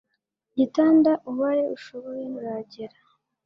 igitanda 0.51 1.11
ubaye 1.29 1.63
ushoboye 1.75 2.23
wagera 2.35 2.97